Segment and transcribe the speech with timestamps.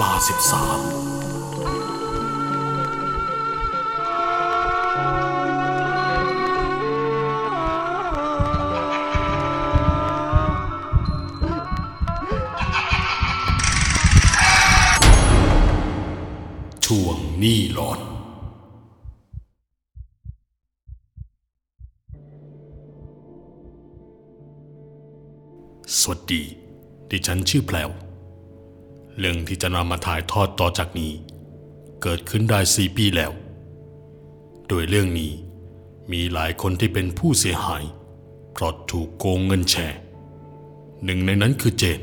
[0.00, 0.80] ลาสิบสาม
[16.84, 18.00] ช่วงนี้หลอน
[26.00, 26.42] สวัสดี
[27.10, 27.90] ดิฉันชื่อแพลว
[29.18, 31.12] เรื่องที่จะนำมาถ่ายทอดต่อจากนี้
[32.02, 33.32] เกิดขึ้นได้สี่ปีแล้ว
[34.68, 35.32] โดยเรื่องนี้
[36.12, 37.84] มีหลายคนที่เป็นผู้เสียหาย
[38.52, 39.98] เพราะถูกโกงเงินแชร์
[41.04, 42.00] หนึ่งในนั้นคือเจน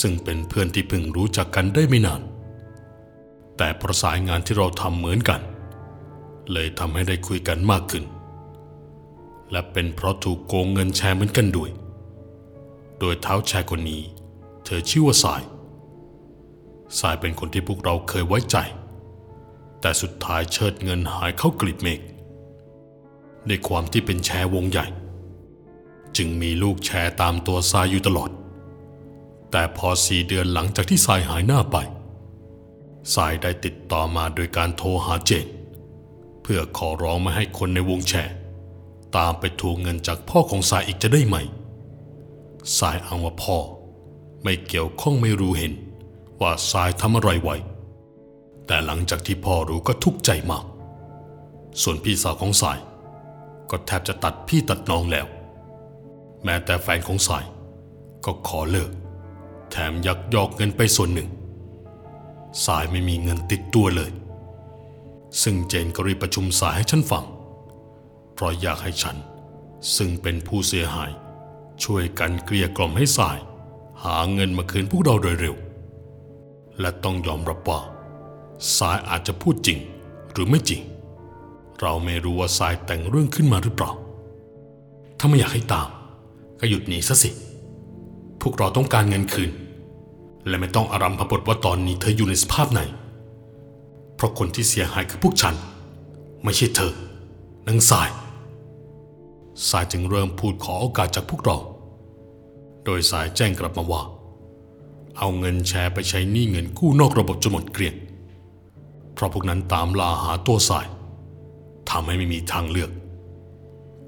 [0.00, 2.22] ซึ่งเป็นเพื่อนที่เพิ่งรู้จักกันได้ไม่นาน
[3.56, 5.40] แต่ประสายงานที่เราทำเหมือนกัน
[6.52, 8.04] เลยทำให้ได้คุยกันมากขึ้น
[9.50, 11.70] และเป็นเพราะถูกโกงเงินแชร์เหมือนกันด้วย
[12.98, 14.02] โดยเท้าแชร์คนนี้
[14.64, 15.42] เธอชื่อว่าสาย
[17.00, 18.56] สายเป็นคนที่พวกเราเคยไว้ใจ
[19.80, 22.00] แต่สุดท้ายเชิดเงินหายเข้ากลีบเมฆ
[23.48, 24.86] ในความที่เป็นแชร์วงใหญ่
[26.16, 28.30] จึงมีลูกแชร์ตามตัวสายอยู่ตลอด
[29.50, 31.76] แต่พอสี่เดือนหลังจากที่สายหายหน้าไป
[33.14, 35.46] สายได้ติดต่อมาโดยการโทรหาเจน
[36.42, 38.34] เพื่อขอร้องไม่ให้คนในวงแชร์
[39.16, 41.36] ตามไปทวงเงินจากพ่อของสายอีกจะได้ไหม
[42.78, 43.58] สายอ้างว่าพ่อ
[44.42, 45.72] ไม่เกี่ยวข้องไม่รู้เห็น
[46.42, 47.56] ว่าสายทำอะไรไว้
[48.66, 50.64] แต่หลังจากที่พ่อรู้ก็ทุกข์ใจมาก
[51.82, 52.78] ส่วนพี่สาวของสาย
[53.70, 55.26] ก็แทบจะตัดพี่ตัดน้องแล้ว
[56.44, 57.44] แม้แต่แฟนของสาย
[58.24, 58.90] ก็ขอเลิก
[59.70, 61.28] แถมยักยอกเงินไปส่วนหนึ่ง
[62.66, 64.10] สายไม่มีเงินติดตัวเลย
[65.42, 67.24] ซึ่งเจนก็รีบประชุมสายให้ฉันฟัง
[68.34, 69.16] เพราะอยากให้ฉัน
[69.96, 71.10] ซึ่งเป็นผู้เสียหาย
[71.84, 73.38] ช่วยกันเกลี้ยกล่อมให้สาย
[74.04, 75.56] หาเงินมาคืนพวกเราโดยเร็ว
[76.80, 77.80] และต้องยอมรับว่า
[78.76, 79.78] สายอาจจะพูดจริง
[80.32, 80.80] หรือไม่จริง
[81.80, 83.90] เราไม่รู้ว่าสายแต่งเรื่องขึ้นมาหรือเปล่า
[85.18, 85.88] ถ้าไม่อยากให้ตาม
[86.60, 87.30] ก็หยุดหนีซะสิ
[88.40, 89.50] พวกเราต้องการเงินคืน
[90.46, 92.80] และไม่ต้องอารัมพบทว่าตอนนี้เธออยู่ในสภาพไหน
[94.16, 95.54] เพราะคนที่เสียหายคือพวกฉัน
[96.44, 96.92] ไม่ใช่เธอ
[97.68, 98.10] นางสาย
[99.68, 101.58] สายจึงเริ่มพูดขอโอกาสจากพวกเรา
[102.84, 104.02] โดยสายแจ้งกลับมาว่า
[105.18, 107.94] เอาเงินแชร์ไปใช้หนี้เงินกู้นอกระบบจนหมดเกลี้ยง
[109.14, 110.86] เพราะพวกนั้นตามล่าหาตัวสาย
[111.90, 112.90] ทำให้ไม่มีทางเลือก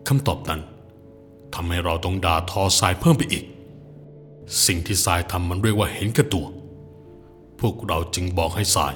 [0.09, 0.61] คำตอบนั้น
[1.55, 3.45] ทำให้เราต้องด่าทอสายเพิ่มไปอีก
[4.67, 6.47] สิ่งที่สายทำมันเรียกว่าเห็นแก่ตัว
[7.61, 8.95] พวกเราจึงบอกให้สาย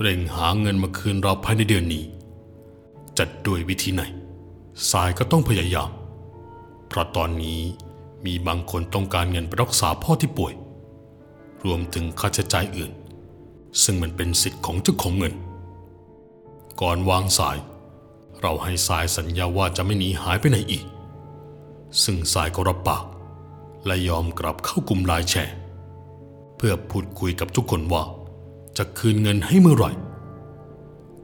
[0.00, 2.04] เร่งหาเงินมาคืนเราภายในเดือนนี้
[3.18, 4.02] จัดด้วยวิธีไหน
[4.90, 5.90] สายก็ต้องพยายาม
[6.88, 7.60] เพราะตอนนี้
[8.26, 10.52] มีบางคนต้องการเงินไปรักษาพ่อที่ป่วย
[11.64, 12.92] รวมถึงค่าใช้จ่ายอื่น
[13.82, 15.34] ซึ่งมันเป็นสิทธิ์ของเจ้าของเงิน
[16.80, 17.56] ก่อนวางสาย
[18.40, 20.84] เราให้สายสัญญาว่าจะไม่หนีหายไปไหนอีก
[22.02, 23.04] ซึ่งสายก็รับปาก
[23.86, 25.54] และยอมกลับเข้ากลุ่มไลน์แชร์
[26.56, 28.02] เพื่อพูดคุยกับทุกคนว่า
[28.76, 29.90] จะคืนเงินให้เมื่อไหร่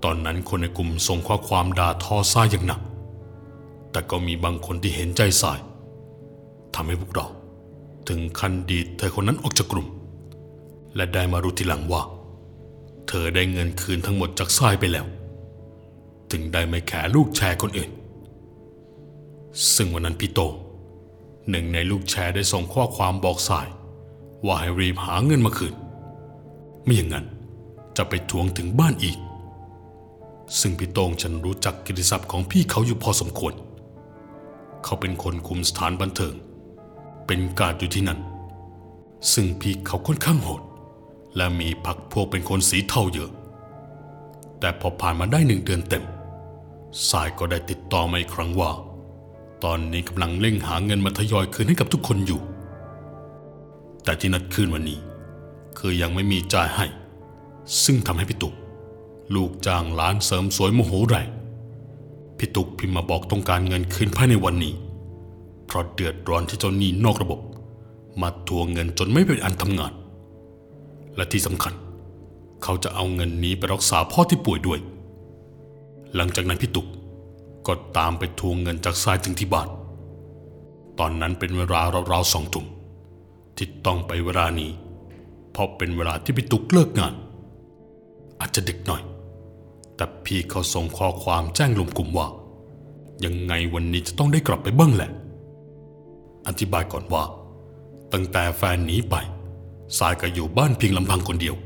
[0.05, 2.81] ตอนนั้นคนในกลุ่มส่งข้อความด่าทอสายอย่างหนัก
[3.91, 5.59] แต่ก็มีบางคนที่เห็นใจสาย
[6.75, 7.27] ทำให้พวกเรา
[8.09, 9.87] ถึงขั้นดีดเธอคนนั้นออกจากกลุ่ม
[10.97, 12.03] และได้มารู้ทีหลังว่า
[13.09, 15.07] เธอได้เงินคืนทั้งหมดจากสายไปแล้ว
[16.31, 17.91] ถึงได้ไม่แคร์ลูกแชร์คนอื่น
[19.75, 20.53] ซึ่งวันนั้นพี่โตง
[21.51, 23.69] หนึ่งในลูกแชร์ได้ส่งข้อความบอกสาย
[24.45, 25.75] ว่าให้รีบหาเงินมาคืน
[26.85, 27.27] ไม่อย่างนั้น
[27.97, 29.19] จะไปทวงถึงบ้านอีก
[30.61, 33.55] ซึ่งพี่โตงฉันรู้จักกิติศัพท์ของพี่เขาอยู่พอสมควร
[34.85, 36.35] เขาเป็นคนคุมสถานบันเทิง
[37.27, 38.21] เป็นการดอยู่ที่นั่น
[39.33, 40.63] ซึ่งพี่เขาค่อนข้างโหด
[41.37, 43.31] และมีพักพวกเป็นคนสีเทาเยอะ
[44.61, 46.05] แต่พอผ่านมาได้หนึ่งเดือนเต็ม
[47.11, 48.71] สายก็ได้ติดต่อมาอีกครั้งว่า
[49.65, 52.41] ตอนนี้กำลังเร่งหาเงินมาทยอยคืนให้กับทุกคนอยู่
[54.05, 54.99] แต่ที่นัดคืนวันนี้
[55.79, 56.87] คือยังไม่มีจ่ายให้
[57.85, 58.55] ซึ่งทำให้พี่ตุก
[59.35, 61.29] ลูกจ้างร้านเสริมสวยโมโหแรง
[62.39, 64.75] พี่ตุกพิมพ์มาบอกต้องการเงินคืนภายในวันนี้
[65.67, 67.41] เพราะเดือดร้อนที่เจ้าหนี้นอกระบบ
[68.21, 69.93] มาทวงเงินจนไม่เป็นอันทำงาน
[71.19, 71.75] และที่สำคัญ
[72.63, 74.81] เขาจะเอาเงินนี้ไปรักษาพ่อที่ป่วยด้วย
[76.15, 76.87] หลังจากนั้นพี่ตุก
[77.67, 79.69] ก็ตามไปทวงเงินจากทรายถึงที่บ้าน
[80.99, 81.81] ตอนนั้นเป็นเวลา
[82.13, 82.67] ราวๆสองทุ่ม
[83.57, 84.71] ที่ต้องไปเวลานี้
[85.53, 87.15] เพราะเป็นเวลาที่พี่ตุกเลิกงาน
[88.41, 89.03] อาจจะดึกหน่อย
[89.97, 92.27] แต่พี่เขาส่งข้อความแจ้งลงกลุ่มว่า
[93.25, 95.11] ยังไงวันนี้จะต้องได้กลับไปบ้างแหละ
[96.47, 97.25] อธิบายก่อนว่า
[98.13, 99.15] ตั้งแต่แฟนหนีไป
[99.99, 101.57] สายก็อยู่บ้านเพียงลำพังคนเดียว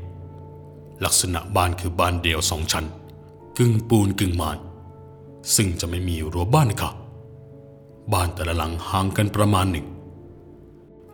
[1.05, 2.85] ลักษณะบ้านคือบ้านเดียวสองชั้น
[3.57, 4.51] กึ่งปูนกึ่งไม้
[5.55, 6.93] ซึ่งจะไม่มีรั้วบ้านครับ
[8.13, 9.87] บ้านแต่ละหลังห่างกันประมาณหนึ่ง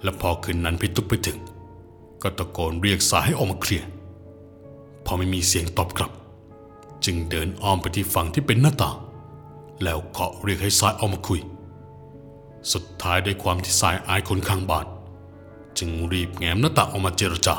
[0.04, 1.38] และพอคืนนั้นพี่ตุ๊กไปถึง
[2.22, 3.88] ก็ตะโกนเรียกสายให้ออกมาเคลียร์
[5.06, 6.12] พอไม่มีเสียงตอบกลับ
[7.06, 8.98] จึงเดินอ้อมไปที่ฝั่งที่เป็นหน้าต่าง
[9.84, 11.40] แล้วเคาะเรียกให้สายออกมาคุย
[12.74, 14.86] สุดท้ายด้วยความที่สายอายคนข้างบ้าน
[15.78, 17.56] จึงรีบแง้มหน้าต่างออกมาเจรจา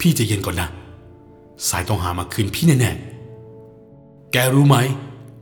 [0.00, 0.68] พี่ใจะเย็นก่อนนะ
[1.68, 4.76] สายต้องหามาคืนพี่แน่ๆ แกรู้ไหม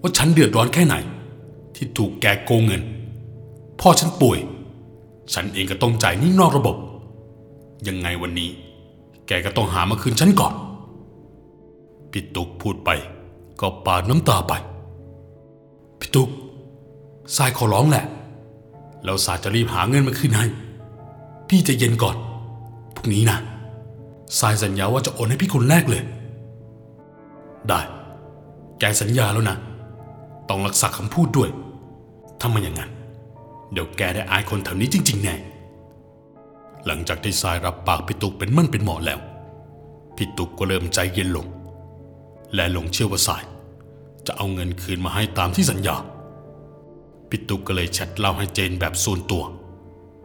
[0.01, 0.95] ว่าฉันเดือดร้อนแค่ไหน
[1.75, 2.83] ที่ถูกแกโกงเงิน
[3.81, 4.39] พ่อฉันป่วย
[5.35, 6.77] ฉันเองก็ต้องจ่ายนี้นอกระบบ
[7.89, 8.51] ยังไงวันนี้
[9.27, 10.55] แกก็ต้องหามาคืนฉันก่อน
[12.11, 12.91] พี่ตุกพูดไป
[13.61, 14.53] ก็ปาดน้ำตาไป
[16.01, 16.29] พี่ตุก
[17.37, 18.05] สายขอร้องแหละ
[19.05, 20.47] แล้วสายจะรีบหาเงินมาคืนให้
[21.49, 22.17] พี่จะเย็นก่อน
[22.95, 23.39] พรุ่งนี้นะ
[24.39, 26.03] สายสัญญาว่าจะโอนให้พี่คนแรกเลย
[27.69, 27.81] ได้
[28.81, 29.57] แกสัญญาแล้วนะ
[30.49, 31.51] ต้องรักษาคำพูดด้วย
[32.41, 32.91] ถ้าไมันอย่างนั้น
[33.73, 35.35] เดี๋ยวแกได้อายคนแถวนี้จริง ๆ แน่
[36.87, 39.21] หลังจากที่สายรับปากพี่ตุกเป็นมั่นเป็นเหมอแล้ว
[40.17, 41.47] พี่ตุกก็เริ่มใจเย็นลง
[42.55, 43.45] และหลงเชื่อว่าสาย
[44.27, 45.97] จะเอาเงินคืนมาให้ตามที่สัญญา
[47.29, 49.43] พี่ตุกก็เลยแชทเล่าให้เจนแบบส่วนตัว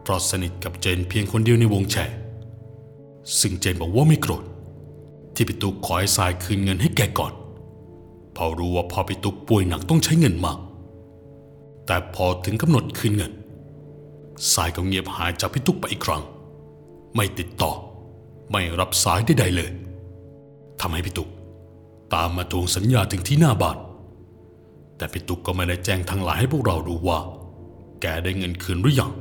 [0.10, 2.16] ราะสนิทกับเจนเพียงคนเดียวในวงแชร์
[3.40, 4.44] ซึ่งเจนบอกว่าไม่โกรธ
[5.36, 7.34] ที่พี่ตุกขอให้สายคืนเงินให้แกก่อน
[8.34, 10.58] เพอรู้ว่าพอพี่ตุกป่วยหนักต้องใช้เงินมาก
[11.86, 13.32] แต่พอถึงกำหนดคืนเงิน
[14.54, 16.24] สายก็เงียบหายจากพี่ตุกไปอีกครั้ง
[17.16, 17.72] ไม่ติดต่อ
[18.52, 19.72] ไม่รับสายใดๆเลย
[20.82, 21.30] ทำให้พี่ตุก
[22.14, 23.78] ตามมาทวงสัญญาถึงที่หน้าบ้าน
[24.98, 27.20] แต่พี่ตุกก็ไม่ได้แจ้งทางไลน์ให้พวกเรารู้ว่า
[28.02, 29.12] แกได้เงินคืนหรือยัง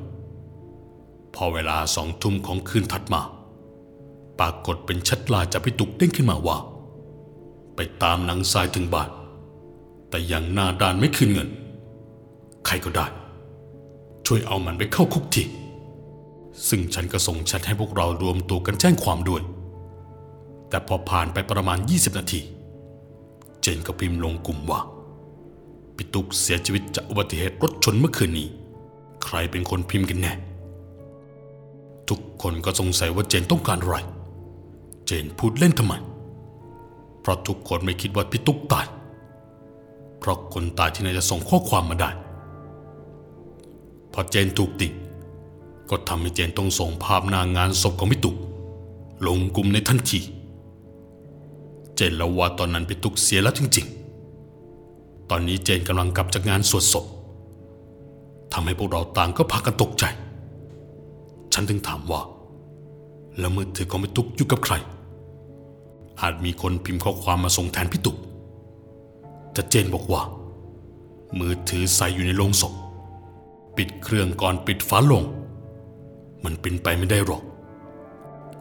[1.40, 3.22] พอเวลาสองทุ่มของคืนถัดมา
[4.38, 6.58] ปรากฏเป็นชัดลน์จากพี่ตุกเด้งขึ้นมาว่า
[7.76, 9.10] ไปตามนางทรายถึงบ้าน
[10.10, 11.48] แต่ยังหน้าด้านไม่คืนเงิน
[12.66, 13.06] ใครก็ได้
[14.26, 15.44] ช่วยเอามันไปเข้าคุกที
[16.68, 19.42] ซึ่งฉันก็ส่งแชทให้พวกเรารวมตัวกันแจ้งความด้วย
[20.68, 22.40] แต่พอผ่านไปประมาณ 20 นาที
[23.60, 24.80] เจนก็พิมพ์ลงกลุ่มว่า
[25.96, 28.48] พี่ตุกเสียชีวิตจากอุบัติเหตุรถชนเมื่อคืนนี้
[29.24, 30.34] ใครเป็นคนพิมพ์กันแน่
[32.08, 33.96] ทุกคนก็สงสัยว่าเจนต้องการอะไร
[35.06, 35.94] เจนพูดเล่นทำไม
[37.20, 38.86] เพราะทุกคนไม่คิดว่าพี่ตุกตาย
[40.18, 42.10] เพราะคนตายที่ไหนจะส่งข้อความมาได้
[44.12, 44.92] พอเจนถูกติง
[45.90, 48.36] ก็ทำให้เจนต้องส่งภาพนางงานศพของพี่ตุก
[49.26, 50.20] ลงกลุ่มในทันที
[51.94, 53.86] เจนล่าว่าตอนนั้นพี่ตุกเสียแล้วจริง
[54.58, 57.04] ๆ ตอนนี้เจนกำลังกลับจากงานสวดศพ
[58.52, 60.04] ทำให้พวกเราต่างก็พากันตกใจ
[61.60, 62.22] ฉันถึงถามว่า
[63.38, 64.74] แล้วมือถือของพี่ตุกอยู่กับใคร
[66.20, 68.16] อาจมีคนพิมพ์ข้อความมาส่งแทนพี่ตุก
[69.52, 70.22] แต่เจนบอกว่า
[71.38, 72.72] มือถือใส่อยู่ในโลงศพ
[73.76, 75.24] ปิดเครื่องก่อนปิดฝาโลง
[76.44, 77.42] มันเป็นไปไม่ได้หรอก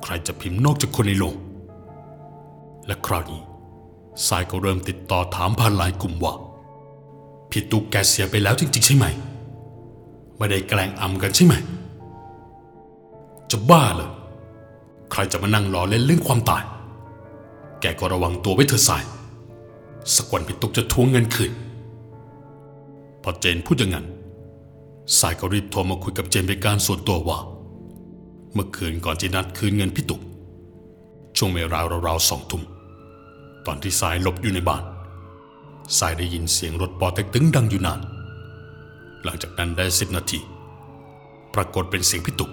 [0.03, 1.35] ใครจะพิมพ์นอกจากคนในโลง
[2.85, 3.41] และคราวนี้
[4.27, 6.33] สายก็เริ่มติดต่อถามผ่านไลน์กลุ่มว่า
[7.49, 9.05] พี่ตุกแกเสียไปแล้วจริงๆใช่ไหม
[10.37, 11.55] ไม่ได้แกล้งอำกันใช่ไหม
[13.51, 14.09] จะบ้าเหรอ
[15.11, 16.63] ใครจะมานั่งรอเล่นเรื่องความตาย
[17.81, 19.03] แกก็ระวังตัวไว้เถอะสาย
[20.15, 21.51] สักวันพี่ตุกจะทวงเงินคืน
[23.21, 24.05] พอเจนพูดอย่างนั้น
[25.19, 27.39] สายก็รีบโทรมาคุยกับเจนเป็นการส่วนตัวว่า
[28.53, 30.21] เมื่อคืนก่อนจะนัดคืนเงินพี่ตุก
[31.37, 32.63] ช่วงเวลาราวๆสองทุ่ม
[33.65, 34.83] ตอนที่สายหลบอยู่ในบ้าน
[35.97, 37.99] สายได้ยินเสียงรถปอเต็กตึงดังอยู่นาน
[39.23, 40.39] หลังจากนั้นได้สิบนาที
[41.53, 42.51] ปรากฏเป็นเสียงพี่ตุก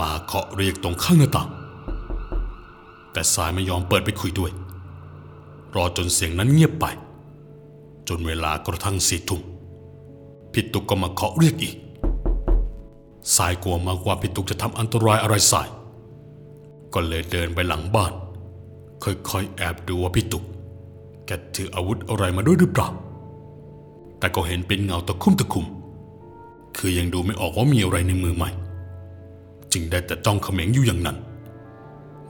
[0.00, 1.50] มาเคาะเรียกตรงข้างหน้าต่าง
[3.12, 4.52] แต่สายไม่ยอมเปิดไปคุยด้วย
[5.74, 6.86] รอจนเสียงนั้นเงียบไป
[8.08, 9.42] จนเวลากระทั่งสี่ทุ่ม
[10.52, 11.76] พี่ตุกก็มาเคาะเรียกอีก
[13.36, 15.68] สายกลัวมากว่าพี่ตุกจะทำอันตรายอะไรสาย
[16.94, 18.12] ก็เลยเดินไปหลังบ้าน
[19.02, 20.44] ค่อยๆแอบดูว่าพี่ตุก
[21.26, 22.88] แกถืออาวุธอะไรมาด้วยหรือเปล่า
[24.18, 25.66] แต่ก็เห็นเป็นเงาตะคุ่มตะคุ่ม
[26.76, 28.50] คือยังดูไม่ออกว่ามีอะไรในมือใหม่
[29.72, 31.16] จึงได้แต่จ้องเขม็งอยู่อย่างนั้น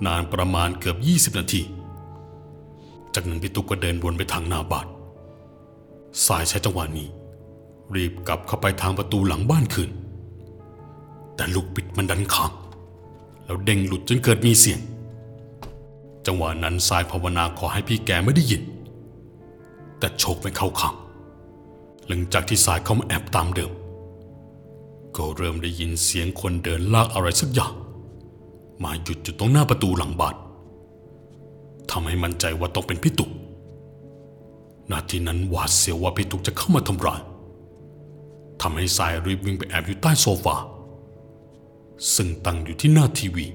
[0.06, 1.62] นานประมาณเกือบ 20 นาที
[3.14, 4.86] จากนั้นพี่ตุกก็เดินวนไปทางหน้าบ้าน
[6.26, 7.08] สายใช้จังหวะนี้
[7.94, 9.90] รีบกลับเข้าไปทางประตูหลังบ้านคืน
[11.36, 12.52] แต่ลูกปิดมันดันค้าง
[13.44, 14.80] แล้วเด้งหลุดจนเกิดมีเสียง
[16.26, 18.62] จังหวะนั้นสายภาวนาขอให้พี่แกไม่ได้ยิน
[19.98, 20.94] แต่โชคไม่เข้าข้าง
[22.06, 23.70] หลังจากที่สายเข้ามาแอบตามเดิม
[25.16, 27.72] ก็เริ่มได้ยินเสียงคนเดินลากอะไรสักอย่าง
[28.82, 30.36] มาหยุดอยู่ตรงหน้าประตูหลังบ้าน
[31.90, 33.30] ทำให้มั่นใจว่าต้องเป็นพี่ตุก
[34.90, 37.20] นาทีนั้นหวาดเสียวว่าพี่ตุกจะเข้ามาทำร้าย
[38.62, 40.56] ทำให้สายรีบวิ่งไปแอบอยู่ใต้โซฟา
[42.14, 43.46] ซึ่งตั้งอยู่ที่หน้าทีวี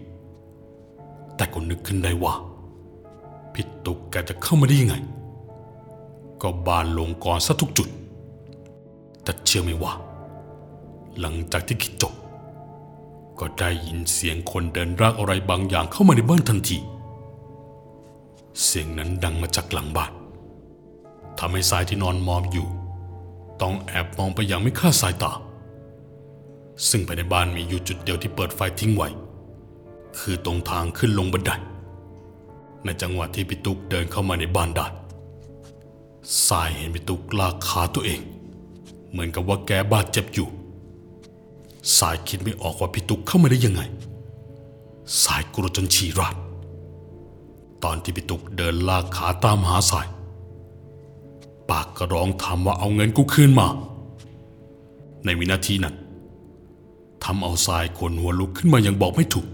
[1.35, 2.33] แต่ก็นึกขึ้นได้ว่า
[3.53, 4.95] พี่ตุกแกจะเข้ามาได้ยังไง
[6.41, 7.89] ก็บานลงก่อนซะทุกจุด
[9.23, 9.93] แต่เชื่อไหมว่า
[11.19, 12.13] หลังจากที่คิดจบ
[13.39, 16.77] ก็ได้ยินเสียงคนเดินรางอะไรบางอย่างเข้ามาในบ้านทันที
[18.63, 20.11] เสียงนั้นดังมาจากหลังบ้าน
[21.39, 22.67] ทำให้สายที่นอนมอมอยู่
[23.61, 25.31] ต้องแอบมองไปอย่างไม่คาดสายตา
[26.89, 29.07] ซึ่งภายในบ้านมีอยู่จุดเดียวที่เปิดไฟทิ้งไว้
[30.19, 31.51] คือตรงทางขึ้นลงบันได
[32.83, 34.85] ในจังหวะที่พี่ตุ๊กเดินเข้ามาในบ้านได้
[36.47, 38.21] สายเห็นพี่ตุ๊กลากขาตัวเอง
[39.11, 40.47] เหมือนกับว่าแกบาดเจ็บอยู่
[41.97, 43.81] สายคิดไม่ออกว่าพี่ตุ๊กเข้ามาได้ยังไง
[45.23, 46.35] สายกลัวจนฉี่ราด
[47.83, 50.07] ตอนที่พี่ตุ๊กเดินลากขาตามหาสาย
[51.69, 53.67] ปากก็ร้องถามว่าเอาเงินกูคืนมา
[55.25, 55.95] ในวินาทีนั้น
[57.23, 59.47] ทำเอาสายขนหัวลุกขึ้นมายังบอกไม่ถูก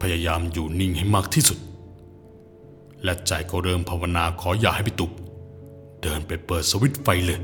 [0.00, 1.58] พยายามอยู่นิ่งให้มากที่สุด
[3.04, 5.12] และใจก็เริ่มภาวนาขออย่าให้พี่ตุ๊ก
[6.02, 7.40] เดินไปเปิดสวิตไฟเลย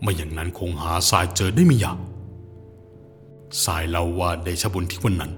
[0.00, 1.98] ไม่อย่างนั้นคงหาสายเจอได้ไม่ยาก
[3.64, 5.32] สายเล่าว่าเดชบุญที่วันนั้น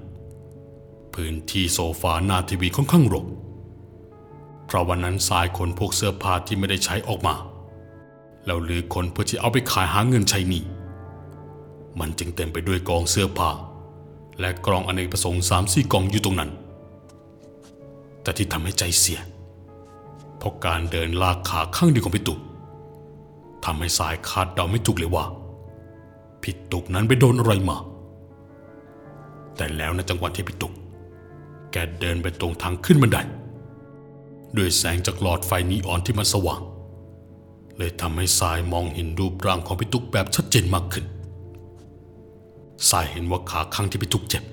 [1.14, 3.26] พื้นที่โซฟาหน้าทีวีค่อนข้างรก
[4.66, 7.34] เพราะวันนั้นสายขนพวกเสื้อผ้าที่ไม่ได้ใช้ออกมา
[8.46, 10.62] แล้วหรือคนเพื่อที่เอาไปขายหาเงินใช้หนี้
[12.00, 13.50] มันจึงเต็มไปด้วยกองเสื้อผ้า
[14.40, 16.50] และกล่องอเนกประสงค์สามสี่กองอยู่ตรงนั้น
[18.22, 19.20] แต่ที่ทำให้ใจเสีย
[20.38, 22.38] เพราะการเดินลากขาข้างเดียวของพี่ตุก
[23.64, 25.24] ทำให้สายคาดเดาไม่ถูกเลยว่า
[26.42, 27.76] พี่ตุกนั้นไปโดนอะไรมา
[29.58, 30.72] แต่แล้วในจังหวะที่พี่ตุก
[31.72, 33.18] แกเดินไปตรงทางขึ้นบันได
[34.56, 36.60] ด้วยแสงจากหลอดไฟนีออนที่มันสว่าง
[37.78, 41.04] เลยทำให้สายมองเห็นรูปร่างของพี่ตุกแบบชัดเจนมากขึ้น
[42.90, 44.44] สายเห็นว่าขาข้างที่พี่ตุกเจ็บ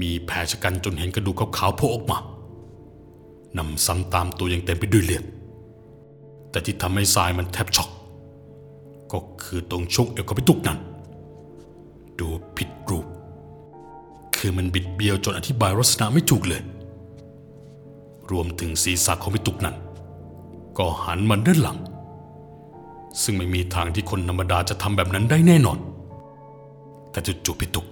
[0.00, 2.18] มีแผลชะกันจนเห็นกระดูกขาวๆโผล่ออกมา
[3.58, 5.24] นำซ้ำตามตัวยังเต็มไปด้วยเลือด
[6.50, 7.88] แต่ที่ทำให้สายมันแทบช็อก
[9.12, 10.78] ก็คือตรงช่วงเอวของพี่ตุกนั้น
[14.38, 16.62] คือมันบิดเบี้ยวจนอธิบายลักษณะไม่ถูกเลย
[18.30, 19.76] รวมถึงศีรษะของพี่ตุกนั้น
[20.78, 21.78] ก็หันมาด้านหลัง
[23.22, 25.78] ซึ่งไม่มีทางที่คนธรรมดาจะทำแบบนั้นได้แน่นอน
[27.10, 27.86] แต่จู่ๆพี่ตุก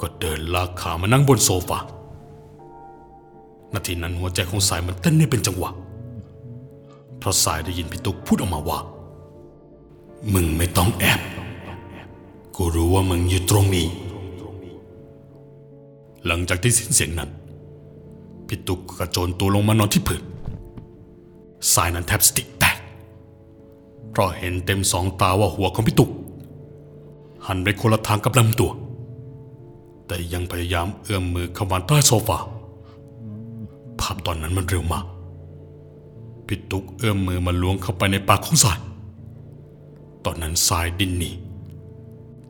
[0.00, 1.78] ก็เดินลากขามานั่งบนโซฟา
[3.74, 5.70] นาทีนั้นหัวใจของสายมันเต้นได้เป็นจังหวะ
[7.18, 8.78] เพราะสายได้ยินพี่ตุกพูดออกมาว่า
[10.32, 11.20] มึงไม่ต้องแอบ
[12.56, 13.86] กูรู้ว่ามึงอยู่ตรงนี้
[16.26, 17.30] หลังจากที่สิ้นเสียงนั้น
[18.46, 20.22] พี่ตุกกระโจนตัวลงมานอนที่พื้น
[21.74, 22.78] สายนั้นแทบสติแตก
[24.10, 26.10] เพราะเห็นเต็มสองตาว่าหัวของพี่ตุก
[27.46, 28.70] หันไปคนละทางกับลำตัว
[30.06, 32.38] แต่ยังพยายามเอื้อมมือเข้ามาใต้โซฟา
[34.00, 35.04] ภาพตอนนั้นมันเร็วมาก
[36.46, 38.78] พี่ตุกเอื้อมมือมาล้วงเข้าไปในปากของสาย
[40.24, 41.30] ตอนนั้นสายดิ้นหนี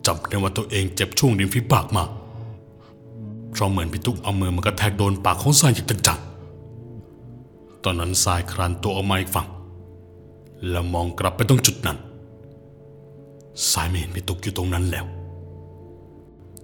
[0.07, 2.11] จำได้ว่าตัวเองเจ็บช่วงริมฝีปากมาก
[3.55, 9.47] เพราะเหมือนพี่ตุ๊กเอามือมากระแทกโดนปากของสายอย่างจังๆตอนนั้นสายคลานตัวออกมาอีกฝั่ง
[10.71, 11.99] แล้วมองกลับไปตรงจุดนั้น
[13.73, 15.05] สายไม่เห็นพี่ตุ๊กอยู่ตรงนั้นแล้ว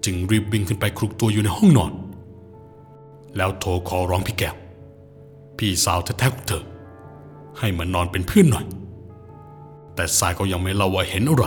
[0.04, 1.92] จึงรีบวิ่งขึ้นไปคลุกตัวอยู่ในห้องนอน
[3.36, 4.56] แล้วโทรขอร้องพี่แก้ว
[5.58, 6.64] พี่สาวแท้ๆของเธอ
[7.58, 8.66] ให้มานอนเป็นเพื่อนหน่อย
[9.94, 11.44] แต่สายก็ยังไม่เล่าว่าเห็นอะไร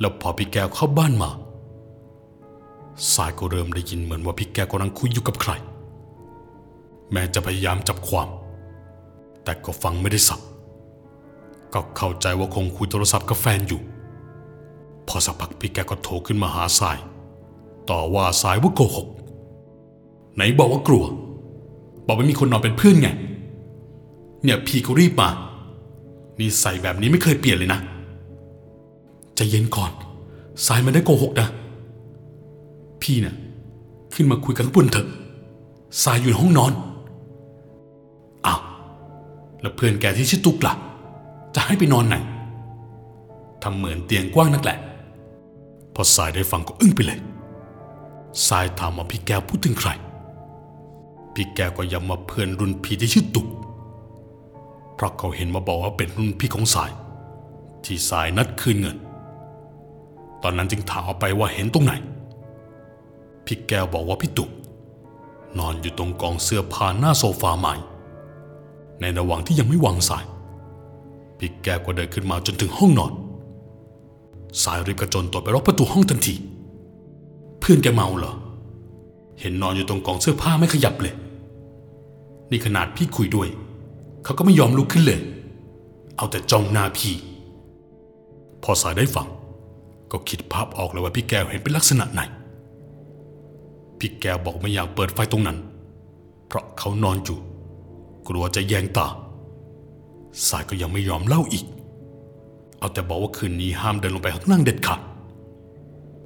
[0.00, 1.30] แล้วพอพี่แก้วเข้าบ้านมา
[3.14, 5.52] สายก็เริ่มได้ยินเหมือนว่าพี่แกกำลังคุยอยู่กับใคร
[7.12, 8.28] แม้จะพยายามจับความ
[9.44, 10.40] แต่ก็ฟังไม่ได้สับ
[11.74, 13.80] ก็เข้าใจว่าคงคุยโทรศัพท์กับแฟนอยู่
[15.08, 16.98] พอสักพักพี่แกก็โทรขึ้นมาหาสาย
[17.90, 19.08] ต่อว่าสายว่าโกหก
[20.34, 21.04] ไหนบอกว่ากลัว
[22.06, 23.08] บอกไม่มีคนนอนเป็นเพื่อนไง
[24.42, 25.28] เนี่ยพี่ก็รีบมา
[26.38, 27.80] นี่ใส่แบบนี้ไม่เคยเปลี่ยนเลยนะ
[29.38, 29.90] จะเย็นก่อน
[30.66, 31.48] สายมันได้โกหกนะ
[33.02, 33.34] พี่เนี่ย
[34.14, 35.08] ขึ้นมาคุยกันข้างบนเถอะ
[36.02, 36.72] สายอยู่ในห้องนอน
[38.46, 38.60] อ้าว
[39.60, 40.74] แล้วเพื่อนแกที่ชื่อตุ๊กล่ะ
[41.54, 42.16] จะให้ไปนอนไหน
[43.62, 44.78] ทำเหมือนเตียงกว้างนักแหละ
[45.94, 47.20] พอสายได้ฟังก็อึ้งไปเลย
[48.48, 49.90] สายถามว่าพี่แกพูดถึงใคร
[51.34, 53.46] พี่แกก็ย้ำว่าเพื่อนรุ่นพี่ที่ชื่อตุก
[54.94, 56.90] เพราะเขาเห็นมาบอกว่าเป็นรุ่นพี่ของสาย
[57.84, 58.96] ที่สายนัดคืนเงิน
[60.42, 61.92] ตอนนั้นจึงถามเอาไปว่าเห็นตรงไหน
[63.46, 64.50] พี่แก้วบอกว่าพี่ตุก
[65.58, 67.74] นอนอยู่ตรงกองเสื้อผ้าหน้าโซฟาใหม่
[69.00, 70.24] ในระหว่างที่ยังไม่วางสาย
[71.38, 73.12] พี่แก้วก็เดินขึ้นมาจนถึงห้องนอน
[74.62, 76.34] สายรีบกระโจนตัวไปล็อกประตูห้องทันที
[77.60, 78.34] เพื่อนแกเมาเหรอ
[79.40, 81.14] เห็นนอนอยู่ตรงกองเสื้อผ้าไม่ขยับเลย
[82.50, 83.48] นี่ขนาดพี่คุยด้วย
[84.24, 85.20] เขาก็ไม่ยอมลุกขึ้นเลย
[86.16, 87.14] เอาแต่จ้องหน้าพี่
[88.62, 89.26] พอสายได้ฟัง
[90.12, 92.20] ก็คิดภาพออกเลยว่าพี่แก้วเห็นเป็นลักษณะไหน
[93.98, 95.58] พี่แก้วบอกไม่อยากเปิดไฟตรงนั้น
[96.46, 97.38] เพราะเขานอนอยู่
[98.28, 99.06] กลัวจะแยงตา
[100.48, 101.64] สายก็ยังไม่ยอมเล่าอีก
[102.78, 105.00] เอาแต่บอกว่าคืนนี้ห้ามเดินลงไปข้างล่างเด็ดขาด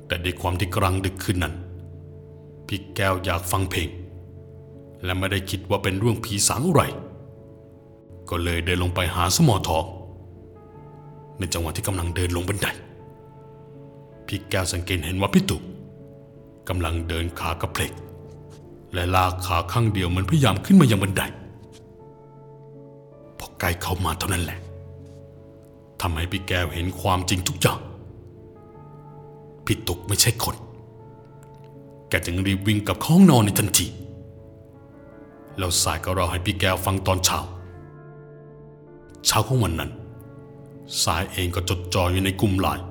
[0.06, 1.54] แต่ด้วยความที่กลางดึกคืนนั้น
[2.66, 3.88] พี่แก้วอยากฟังเพลง
[5.04, 6.82] และไม่ได้คิดว่าเป็นเรื่องผีสางอะไร
[8.30, 9.84] ก็เลยเดินลงไปหาสมอทอง
[11.38, 12.68] ในจังหวะที่กำลังเดินลงบันได
[14.26, 15.62] พี่แก้วสังเกตเห็นว่าพี่ตุก
[16.68, 17.92] กำลังเดินขากระเพลก
[18.94, 21.22] และลากขาข้างเดียวเหมันพยายามขึ้นมายังบันได
[23.38, 24.58] พอใกล้เข้ามาเท่านั้นแหละ
[26.00, 27.78] ทำให้พี่แก้วเห็นความจริงทุกอย่าง
[29.64, 30.56] พี่ตุกไม่ใช่คน
[32.08, 33.86] แกจึงรีบวิ่งกับข้าห้องนอนในทันที
[35.58, 37.38] แล้วสายก็รอให้พี่แก้วฟังตอนเช้า
[39.26, 39.90] เช้าของวันนั้น
[41.02, 42.84] สายเองก็จดจ่ออยู่ในกลุ่มไลน์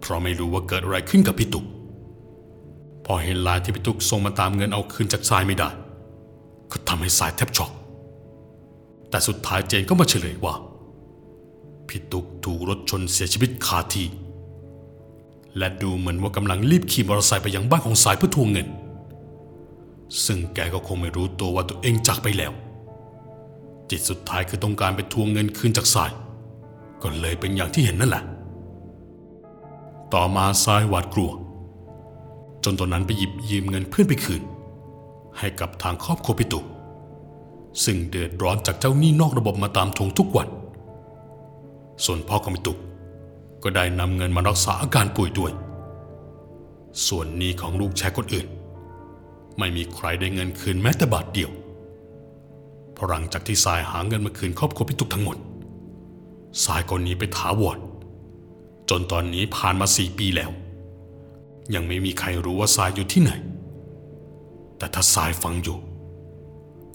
[0.00, 1.64] เพราะไม่รู้ว่าเกิดอะไรขึ้นกับพี่ตุก
[3.10, 5.68] พอเห็นลน์ที่พี่ตุกส่งมาตามเงินเอาคืนจากสายไม่ได้
[6.70, 7.70] ก็ทำให้สายแทบช็อก
[9.10, 10.54] แต่สุดท้ายเจนก็มาเฉลยว่า
[11.88, 14.08] พี่ตุกถูกรถชนเสียชีวิตคาที่
[15.56, 18.68] และดูเหมือนว่ากำลังรีบขี่มอเตอร์ไซค์ไปยังบ้านของสายเพื่อทวงเงิน
[20.24, 22.52] ซึ่งแกก็คงไม่รู้ตัวว่าตัวเองจากไปแล้ว
[23.90, 26.10] จิตสุดท้ายคือต้องการไปทวงเงินคืนจากสาย
[27.02, 28.24] ก็เลยเป็นอย่างที่เห็นนั่นแหละ
[30.14, 31.30] ต่อมาสายหวาดกลัว
[32.64, 34.42] จนตอนนั้นไปหยิบยืมเงินเพื่อนไปคืน
[35.38, 36.64] ให้กับทางครอบครัวพี่ตุก
[37.84, 40.48] ซึ่งเดือดร้อนจากเจ้าหนี้นอกระบบมาตามทวงทุกวัน
[42.04, 42.78] ส่วนพ่อของพี่ตุก
[43.62, 45.52] ก็ได้นำเงินมารักษาอาการป่วยด้วย
[47.06, 48.46] ส่วนหนี้ของลูกแชร์คนอื่น
[49.58, 51.50] ไม่มีใครได้เงินคืนแม้แต่บาทเดียว
[52.92, 55.36] เพราะหลังจากที่สายหาเงินมาคืนครอบครัวพี่ตุกทั้งหมด
[56.64, 57.78] สายก็หนีไปถาวร
[58.90, 60.50] จนตอนนี้ผ่านมาสี่ปีแล้ว
[61.74, 63.32] ยังไม่มีใครรู้ว่าสายอยู่ที่ไหน
[64.78, 65.78] แต่ถ้าสายฟังอยู่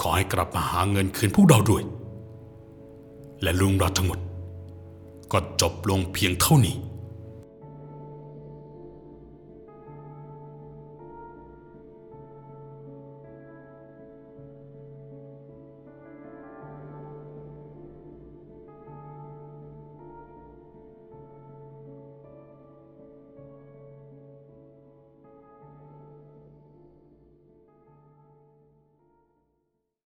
[0.02, 1.84] ขอให้กลับมาหาเงินคืนพวกเราด้วย
[3.42, 4.20] และลุงเราวทั้งหมด
[5.32, 6.76] ก็จบลงเพียงเท่านี้